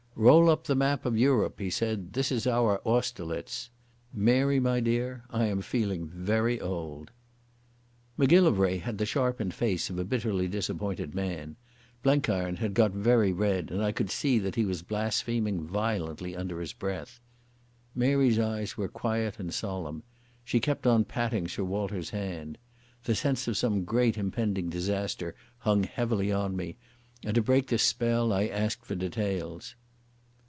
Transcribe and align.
"Roll 0.13 0.49
up 0.49 0.65
the 0.65 0.75
map 0.75 1.05
of 1.05 1.17
Europe," 1.17 1.59
he 1.59 1.69
said. 1.69 2.13
"This 2.13 2.31
is 2.33 2.45
our 2.45 2.81
Austerlitz. 2.85 3.69
Mary, 4.13 4.59
my 4.59 4.79
dear, 4.81 5.23
I 5.31 5.45
am 5.45 5.61
feeling 5.61 6.05
very 6.07 6.59
old." 6.59 7.09
Macgillivray 8.17 8.79
had 8.79 8.97
the 8.99 9.05
sharpened 9.05 9.53
face 9.53 9.89
of 9.89 9.97
a 9.97 10.03
bitterly 10.03 10.47
disappointed 10.49 11.15
man. 11.15 11.55
Blenkiron 12.03 12.57
had 12.57 12.73
got 12.75 12.91
very 12.91 13.31
red, 13.31 13.71
and 13.71 13.81
I 13.81 13.93
could 13.93 14.11
see 14.11 14.37
that 14.39 14.53
he 14.55 14.65
was 14.65 14.83
blaspheming 14.83 15.61
violently 15.65 16.35
under 16.35 16.59
his 16.59 16.73
breath. 16.73 17.21
Mary's 17.95 18.37
eyes 18.37 18.75
were 18.77 18.89
quiet 18.89 19.39
and 19.39 19.51
solemn. 19.53 20.03
She 20.43 20.59
kept 20.59 20.85
on 20.85 21.05
patting 21.05 21.47
Sir 21.47 21.63
Walter's 21.63 22.09
hand. 22.09 22.57
The 23.05 23.15
sense 23.15 23.47
of 23.47 23.55
some 23.57 23.85
great 23.85 24.17
impending 24.17 24.69
disaster 24.69 25.35
hung 25.59 25.85
heavily 25.85 26.33
on 26.33 26.55
me, 26.57 26.75
and 27.23 27.33
to 27.33 27.41
break 27.41 27.67
the 27.69 27.77
spell 27.79 28.33
I 28.33 28.45
asked 28.47 28.85
for 28.85 28.93
details. 28.93 29.73